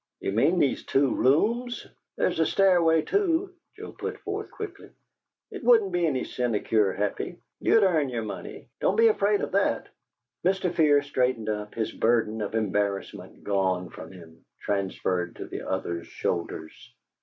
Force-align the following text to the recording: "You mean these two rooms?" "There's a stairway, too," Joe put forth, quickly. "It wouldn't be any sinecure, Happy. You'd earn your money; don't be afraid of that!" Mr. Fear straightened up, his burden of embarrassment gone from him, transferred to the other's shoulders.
"You 0.19 0.31
mean 0.31 0.57
these 0.57 0.83
two 0.83 1.13
rooms?" 1.13 1.85
"There's 2.17 2.39
a 2.39 2.45
stairway, 2.47 3.03
too," 3.03 3.53
Joe 3.75 3.91
put 3.91 4.17
forth, 4.21 4.49
quickly. 4.49 4.89
"It 5.51 5.63
wouldn't 5.63 5.91
be 5.91 6.07
any 6.07 6.23
sinecure, 6.23 6.91
Happy. 6.91 7.37
You'd 7.59 7.83
earn 7.83 8.09
your 8.09 8.23
money; 8.23 8.67
don't 8.79 8.95
be 8.95 9.09
afraid 9.09 9.41
of 9.41 9.51
that!" 9.51 9.89
Mr. 10.43 10.73
Fear 10.73 11.03
straightened 11.03 11.49
up, 11.49 11.75
his 11.75 11.91
burden 11.91 12.41
of 12.41 12.55
embarrassment 12.55 13.43
gone 13.43 13.91
from 13.91 14.11
him, 14.11 14.43
transferred 14.59 15.35
to 15.35 15.45
the 15.45 15.69
other's 15.69 16.07
shoulders. 16.07 16.73